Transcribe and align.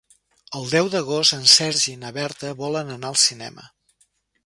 El 0.59 0.63
deu 0.71 0.89
d'agost 0.93 1.35
en 1.37 1.45
Sergi 1.53 1.91
i 1.93 2.01
na 2.07 2.13
Berta 2.19 2.57
volen 2.65 2.93
anar 2.99 3.13
al 3.15 3.23
cinema. 3.29 3.73